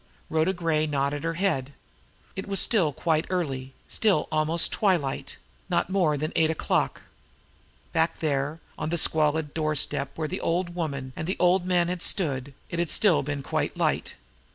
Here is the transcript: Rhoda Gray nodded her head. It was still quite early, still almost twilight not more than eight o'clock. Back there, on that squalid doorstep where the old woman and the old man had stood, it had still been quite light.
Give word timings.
Rhoda 0.31 0.51
Gray 0.51 0.87
nodded 0.87 1.23
her 1.23 1.35
head. 1.35 1.73
It 2.35 2.47
was 2.47 2.59
still 2.59 2.91
quite 2.91 3.27
early, 3.29 3.75
still 3.87 4.27
almost 4.31 4.71
twilight 4.71 5.37
not 5.69 5.91
more 5.91 6.17
than 6.17 6.33
eight 6.35 6.49
o'clock. 6.49 7.03
Back 7.93 8.17
there, 8.17 8.59
on 8.79 8.89
that 8.89 8.97
squalid 8.97 9.53
doorstep 9.53 10.09
where 10.17 10.27
the 10.27 10.41
old 10.41 10.73
woman 10.73 11.13
and 11.15 11.27
the 11.27 11.37
old 11.39 11.67
man 11.67 11.87
had 11.87 12.01
stood, 12.01 12.55
it 12.71 12.79
had 12.79 12.89
still 12.89 13.21
been 13.21 13.43
quite 13.43 13.77
light. 13.77 14.15